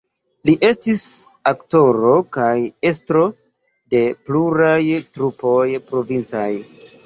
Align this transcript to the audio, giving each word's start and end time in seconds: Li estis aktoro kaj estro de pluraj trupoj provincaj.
Li 0.49 0.53
estis 0.69 1.03
aktoro 1.51 2.15
kaj 2.39 2.55
estro 2.93 3.23
de 3.95 4.03
pluraj 4.31 4.83
trupoj 5.19 5.63
provincaj. 5.93 6.53